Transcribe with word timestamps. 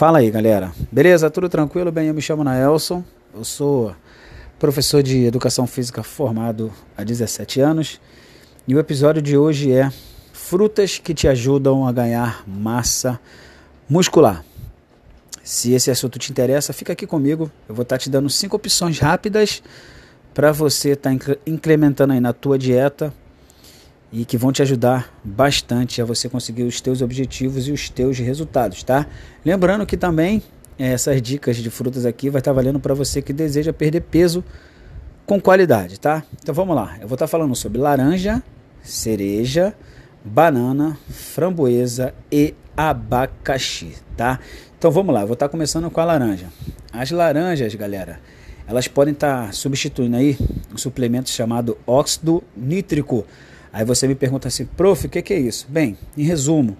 Fala 0.00 0.20
aí, 0.20 0.30
galera. 0.30 0.72
Beleza? 0.90 1.28
Tudo 1.28 1.46
tranquilo? 1.46 1.92
Bem, 1.92 2.08
eu 2.08 2.14
me 2.14 2.22
chamo 2.22 2.42
Naelson. 2.42 3.04
Eu 3.34 3.44
sou 3.44 3.94
professor 4.58 5.02
de 5.02 5.26
educação 5.26 5.66
física 5.66 6.02
formado 6.02 6.72
há 6.96 7.04
17 7.04 7.60
anos. 7.60 8.00
E 8.66 8.74
o 8.74 8.78
episódio 8.78 9.20
de 9.20 9.36
hoje 9.36 9.70
é 9.70 9.92
frutas 10.32 10.98
que 10.98 11.12
te 11.12 11.28
ajudam 11.28 11.86
a 11.86 11.92
ganhar 11.92 12.48
massa 12.48 13.20
muscular. 13.86 14.42
Se 15.44 15.74
esse 15.74 15.90
assunto 15.90 16.18
te 16.18 16.30
interessa, 16.30 16.72
fica 16.72 16.94
aqui 16.94 17.06
comigo. 17.06 17.52
Eu 17.68 17.74
vou 17.74 17.82
estar 17.82 17.98
te 17.98 18.08
dando 18.08 18.30
cinco 18.30 18.56
opções 18.56 18.98
rápidas 18.98 19.62
para 20.32 20.50
você 20.50 20.92
estar 20.92 21.12
incrementando 21.46 22.14
aí 22.14 22.20
na 22.20 22.32
tua 22.32 22.58
dieta 22.58 23.12
e 24.12 24.24
que 24.24 24.36
vão 24.36 24.52
te 24.52 24.62
ajudar 24.62 25.12
bastante 25.22 26.02
a 26.02 26.04
você 26.04 26.28
conseguir 26.28 26.64
os 26.64 26.80
teus 26.80 27.00
objetivos 27.00 27.68
e 27.68 27.72
os 27.72 27.88
teus 27.88 28.18
resultados, 28.18 28.82
tá? 28.82 29.06
Lembrando 29.44 29.86
que 29.86 29.96
também 29.96 30.42
eh, 30.78 30.92
essas 30.92 31.20
dicas 31.22 31.56
de 31.56 31.70
frutas 31.70 32.04
aqui 32.04 32.28
vai 32.28 32.40
estar 32.40 32.52
valendo 32.52 32.80
para 32.80 32.94
você 32.94 33.22
que 33.22 33.32
deseja 33.32 33.72
perder 33.72 34.00
peso 34.00 34.44
com 35.26 35.40
qualidade, 35.40 36.00
tá? 36.00 36.24
Então 36.42 36.54
vamos 36.54 36.74
lá. 36.74 36.96
Eu 37.00 37.06
vou 37.06 37.14
estar 37.14 37.28
falando 37.28 37.54
sobre 37.54 37.78
laranja, 37.78 38.42
cereja, 38.82 39.74
banana, 40.24 40.98
framboesa 41.08 42.12
e 42.32 42.54
abacaxi, 42.76 43.94
tá? 44.16 44.40
Então 44.76 44.90
vamos 44.90 45.14
lá. 45.14 45.20
Eu 45.20 45.26
vou 45.28 45.34
estar 45.34 45.48
começando 45.48 45.88
com 45.88 46.00
a 46.00 46.04
laranja. 46.04 46.46
As 46.92 47.12
laranjas, 47.12 47.74
galera, 47.76 48.20
elas 48.66 48.88
podem 48.88 49.12
estar 49.12 49.54
substituindo 49.54 50.16
aí 50.16 50.36
um 50.72 50.76
suplemento 50.76 51.30
chamado 51.30 51.78
óxido 51.86 52.42
nítrico 52.56 53.24
Aí 53.72 53.84
você 53.84 54.08
me 54.08 54.14
pergunta 54.14 54.48
assim, 54.48 54.64
prof, 54.64 55.06
o 55.06 55.10
que, 55.10 55.22
que 55.22 55.32
é 55.32 55.38
isso? 55.38 55.66
Bem, 55.68 55.96
em 56.16 56.24
resumo, 56.24 56.76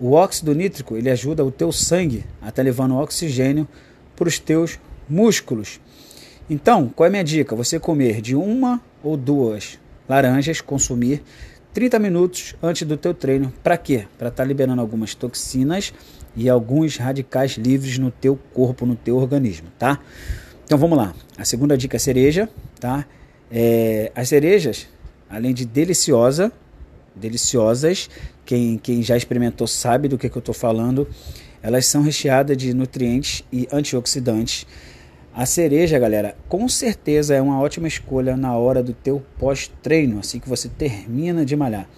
o 0.00 0.12
óxido 0.12 0.54
nítrico 0.54 0.96
ele 0.96 1.08
ajuda 1.10 1.44
o 1.44 1.50
teu 1.50 1.70
sangue 1.70 2.24
a 2.40 2.48
estar 2.48 2.52
tá 2.52 2.62
levando 2.62 2.96
oxigênio 2.96 3.68
para 4.16 4.28
os 4.28 4.38
teus 4.38 4.78
músculos. 5.08 5.80
Então, 6.50 6.88
qual 6.94 7.06
é 7.06 7.08
a 7.08 7.10
minha 7.10 7.24
dica? 7.24 7.54
Você 7.54 7.78
comer 7.78 8.20
de 8.20 8.34
uma 8.34 8.80
ou 9.02 9.16
duas 9.16 9.78
laranjas, 10.08 10.60
consumir 10.60 11.22
30 11.72 11.98
minutos 11.98 12.54
antes 12.62 12.86
do 12.86 12.96
teu 12.96 13.14
treino. 13.14 13.52
Para 13.62 13.76
quê? 13.76 14.06
Para 14.18 14.28
estar 14.28 14.42
tá 14.42 14.46
liberando 14.46 14.80
algumas 14.80 15.14
toxinas 15.14 15.94
e 16.36 16.48
alguns 16.48 16.96
radicais 16.96 17.52
livres 17.52 17.98
no 17.98 18.10
teu 18.10 18.38
corpo, 18.52 18.84
no 18.84 18.96
teu 18.96 19.16
organismo, 19.16 19.68
tá? 19.78 19.98
Então 20.64 20.76
vamos 20.76 20.98
lá. 20.98 21.14
A 21.36 21.44
segunda 21.44 21.76
dica 21.76 21.96
é 21.96 21.98
cereja, 21.98 22.48
tá? 22.80 23.06
É, 23.50 24.10
as 24.14 24.28
cerejas 24.28 24.88
além 25.32 25.54
de 25.54 25.64
deliciosa, 25.64 26.52
deliciosas, 27.16 28.10
quem, 28.44 28.76
quem 28.76 29.02
já 29.02 29.16
experimentou 29.16 29.66
sabe 29.66 30.06
do 30.06 30.18
que, 30.18 30.28
que 30.28 30.36
eu 30.36 30.40
estou 30.40 30.54
falando, 30.54 31.08
elas 31.62 31.86
são 31.86 32.02
recheadas 32.02 32.54
de 32.54 32.74
nutrientes 32.74 33.42
e 33.50 33.66
antioxidantes. 33.72 34.66
A 35.34 35.46
cereja, 35.46 35.98
galera, 35.98 36.36
com 36.50 36.68
certeza 36.68 37.34
é 37.34 37.40
uma 37.40 37.58
ótima 37.58 37.88
escolha 37.88 38.36
na 38.36 38.54
hora 38.54 38.82
do 38.82 38.92
teu 38.92 39.24
pós-treino, 39.38 40.18
assim 40.18 40.38
que 40.38 40.48
você 40.48 40.68
termina 40.68 41.46
de 41.46 41.56
malhar. 41.56 41.88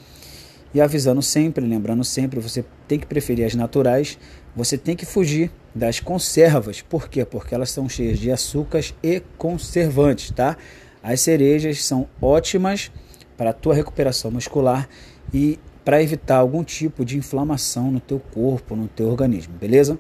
E 0.73 0.81
avisando 0.81 1.21
sempre, 1.21 1.67
lembrando 1.67 2.05
sempre, 2.05 2.39
você 2.39 2.65
tem 2.87 3.01
que 3.01 3.07
preferir 3.07 3.47
as 3.47 3.57
naturais, 3.57 4.17
você 4.55 4.79
tem 4.79 4.95
que 4.95 5.05
fugir 5.05 5.51
das 5.75 5.99
conservas. 5.99 6.83
Por 6.83 7.09
quê? 7.09 7.25
Porque 7.25 7.53
elas 7.53 7.71
são 7.71 7.89
cheias 7.89 8.21
de 8.21 8.31
açúcares 8.31 8.95
e 9.03 9.21
conservantes, 9.37 10.31
tá? 10.31 10.57
As 11.03 11.21
cerejas 11.21 11.85
são 11.85 12.09
ótimas 12.21 12.93
para 13.37 13.51
a 13.51 13.53
tua 13.53 13.75
recuperação 13.75 14.31
muscular 14.31 14.89
e 15.33 15.59
para 15.85 16.03
evitar 16.03 16.37
algum 16.37 16.65
tipo 16.65 17.05
de 17.05 17.19
inflamação 17.19 17.91
no 17.91 18.01
teu 18.01 18.19
corpo, 18.19 18.75
no 18.75 18.89
teu 18.89 19.09
organismo, 19.09 19.55
beleza? 19.55 19.99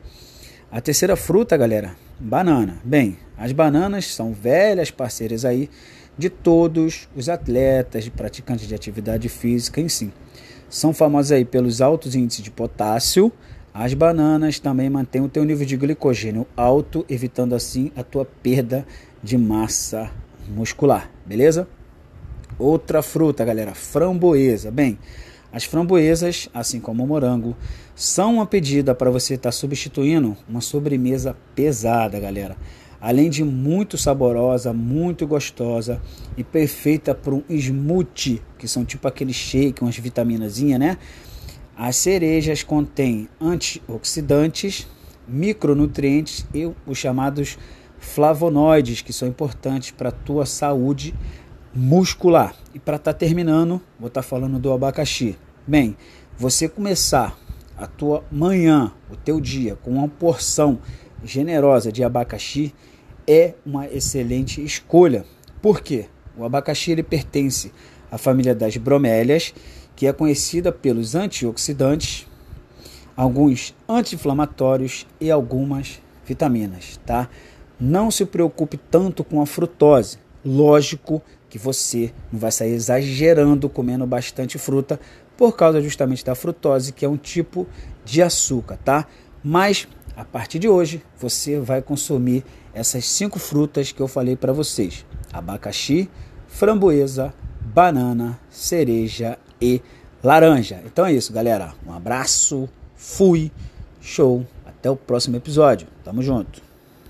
A 0.70 0.80
terceira 0.80 1.14
fruta, 1.14 1.56
galera, 1.56 1.94
banana. 2.18 2.78
Bem, 2.82 3.18
as 3.36 3.52
bananas 3.52 4.14
são 4.14 4.32
velhas 4.32 4.90
parceiras 4.90 5.44
aí 5.44 5.68
de 6.16 6.30
todos 6.30 7.08
os 7.14 7.28
atletas, 7.28 8.04
de 8.04 8.10
praticantes 8.10 8.66
de 8.66 8.74
atividade 8.74 9.28
física 9.28 9.80
em 9.80 9.88
si. 9.88 10.12
São 10.68 10.92
famosas 10.92 11.32
aí 11.32 11.44
pelos 11.44 11.80
altos 11.80 12.14
índices 12.14 12.42
de 12.42 12.50
potássio. 12.50 13.32
As 13.72 13.92
bananas 13.94 14.58
também 14.58 14.88
mantêm 14.88 15.22
o 15.22 15.28
teu 15.28 15.44
nível 15.44 15.66
de 15.66 15.76
glicogênio 15.76 16.46
alto, 16.56 17.04
evitando 17.08 17.54
assim 17.54 17.92
a 17.96 18.02
tua 18.02 18.24
perda 18.24 18.86
de 19.22 19.36
massa 19.36 20.10
muscular, 20.48 21.10
beleza? 21.26 21.68
Outra 22.58 23.02
fruta, 23.02 23.44
galera, 23.44 23.74
framboesa. 23.74 24.70
Bem, 24.70 24.98
as 25.52 25.64
framboesas, 25.64 26.48
assim 26.54 26.80
como 26.80 27.02
o 27.02 27.06
morango, 27.06 27.56
são 27.94 28.34
uma 28.34 28.46
pedida 28.46 28.94
para 28.94 29.10
você 29.10 29.34
estar 29.34 29.48
tá 29.48 29.52
substituindo 29.52 30.36
uma 30.48 30.60
sobremesa 30.60 31.36
pesada, 31.54 32.18
galera. 32.18 32.56
Além 33.00 33.28
de 33.28 33.44
muito 33.44 33.98
saborosa, 33.98 34.72
muito 34.72 35.26
gostosa 35.26 36.00
e 36.36 36.42
perfeita 36.42 37.14
para 37.14 37.34
um 37.34 37.42
smoothie, 37.50 38.40
que 38.58 38.66
são 38.66 38.84
tipo 38.84 39.06
aquele 39.06 39.32
shake, 39.32 39.82
umas 39.82 39.96
vitaminazinhas, 39.98 40.80
né? 40.80 40.96
As 41.76 41.96
cerejas 41.96 42.62
contêm 42.62 43.28
antioxidantes, 43.40 44.86
micronutrientes 45.26 46.46
e 46.54 46.70
os 46.86 46.98
chamados 46.98 47.58
flavonoides, 47.98 49.02
que 49.02 49.12
são 49.12 49.26
importantes 49.26 49.90
para 49.90 50.10
a 50.10 50.12
tua 50.12 50.46
saúde 50.46 51.14
muscular. 51.74 52.54
E 52.72 52.78
para 52.78 52.96
estar 52.96 53.12
tá 53.12 53.18
terminando, 53.18 53.80
vou 53.98 54.08
estar 54.08 54.22
tá 54.22 54.26
falando 54.26 54.58
do 54.58 54.72
abacaxi. 54.72 55.36
Bem, 55.66 55.96
você 56.38 56.68
começar 56.68 57.36
a 57.76 57.86
tua 57.86 58.24
manhã, 58.30 58.92
o 59.10 59.16
teu 59.16 59.40
dia 59.40 59.76
com 59.76 59.90
uma 59.90 60.08
porção 60.08 60.78
generosa 61.24 61.90
de 61.90 62.04
abacaxi 62.04 62.72
é 63.26 63.54
uma 63.64 63.86
excelente 63.86 64.62
escolha. 64.62 65.24
Por 65.60 65.80
quê? 65.80 66.06
O 66.36 66.44
abacaxi 66.44 66.92
ele 66.92 67.02
pertence 67.02 67.72
à 68.10 68.18
família 68.18 68.54
das 68.54 68.76
bromélias, 68.76 69.54
que 69.96 70.06
é 70.06 70.12
conhecida 70.12 70.70
pelos 70.70 71.14
antioxidantes, 71.14 72.26
alguns 73.16 73.74
anti-inflamatórios 73.88 75.06
e 75.20 75.30
algumas 75.30 76.00
vitaminas, 76.26 77.00
tá? 77.06 77.28
Não 77.78 78.10
se 78.10 78.24
preocupe 78.24 78.76
tanto 78.76 79.24
com 79.24 79.40
a 79.40 79.46
frutose. 79.46 80.18
Lógico 80.44 81.22
que 81.48 81.58
você 81.58 82.12
não 82.32 82.38
vai 82.38 82.50
sair 82.50 82.72
exagerando 82.72 83.68
comendo 83.68 84.06
bastante 84.06 84.58
fruta 84.58 84.98
por 85.36 85.56
causa 85.56 85.80
justamente 85.80 86.24
da 86.24 86.34
frutose, 86.34 86.92
que 86.92 87.04
é 87.04 87.08
um 87.08 87.16
tipo 87.16 87.66
de 88.04 88.22
açúcar, 88.22 88.76
tá? 88.84 89.06
Mas 89.42 89.88
a 90.16 90.24
partir 90.24 90.58
de 90.58 90.68
hoje 90.68 91.02
você 91.18 91.58
vai 91.58 91.82
consumir 91.82 92.44
essas 92.72 93.06
cinco 93.06 93.38
frutas 93.38 93.92
que 93.92 94.00
eu 94.00 94.08
falei 94.08 94.36
para 94.36 94.52
vocês: 94.52 95.04
abacaxi, 95.32 96.10
framboesa, 96.48 97.32
banana, 97.60 98.38
cereja 98.50 99.38
e 99.60 99.80
laranja. 100.22 100.82
Então 100.84 101.06
é 101.06 101.12
isso, 101.12 101.32
galera. 101.32 101.74
Um 101.86 101.92
abraço, 101.92 102.68
fui, 102.94 103.50
show, 104.00 104.46
até 104.64 104.90
o 104.90 104.96
próximo 104.96 105.36
episódio. 105.36 105.86
Tamo 106.04 106.22
junto. 106.22 106.73